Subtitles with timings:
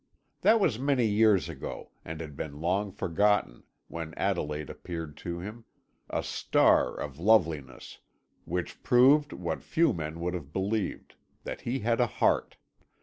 [0.41, 5.63] That was many years ago, and had been long forgotten, when Adelaide appeared to him,
[6.09, 7.99] a star of loveliness,
[8.45, 12.57] which proved, what few would have believed, that he had a heart.